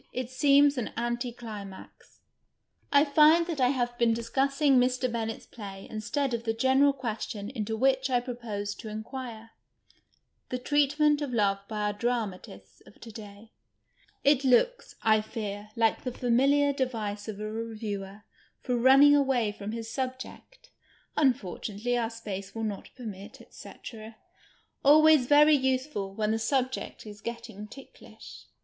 It 0.11 0.31
seems 0.31 0.79
an 0.79 0.87
anti 0.97 1.31
climax. 1.31 2.21
I 2.91 3.05
find 3.05 3.45
that 3.45 3.61
I 3.61 3.67
have 3.67 3.95
been 3.99 4.15
discussing 4.15 4.77
Mr. 4.77 5.11
Bennett's 5.11 5.45
play 5.45 5.85
instead 5.91 6.33
of 6.33 6.43
the 6.43 6.55
general 6.55 6.91
question 6.91 7.51
into 7.51 7.77
which 7.77 8.09
I 8.09 8.19
proposed 8.19 8.79
to 8.79 8.89
inquire— 8.89 9.51
the 10.49 10.57
treatment 10.57 11.21
of 11.21 11.31
love 11.35 11.59
by 11.67 11.81
our 11.81 11.93
dramatists 11.93 12.81
of 12.87 12.99
to 12.99 13.11
day. 13.11 13.51
It 14.23 14.43
looks, 14.43 14.95
I 15.03 15.21
fear, 15.21 15.69
like 15.75 16.03
the 16.03 16.09
fami 16.11 16.49
liar 16.49 16.73
device 16.73 17.27
of 17.27 17.39
a 17.39 17.51
reviewer 17.51 18.23
for 18.63 18.75
running 18.75 19.15
away 19.15 19.51
from 19.51 19.71
his 19.71 19.93
subject 19.93 20.71
—"imfortunately, 21.15 21.95
our 22.01 22.09
space 22.09 22.55
will 22.55 22.63
not 22.63 22.89
permit, 22.97 23.47
&c. 23.51 23.71
'—always 24.83 25.27
very 25.27 25.55
usefid 25.55 26.15
when 26.15 26.31
the 26.31 26.39
subject 26.39 27.05
is 27.05 27.21
getting 27.21 27.67
ticklish. 27.67 28.45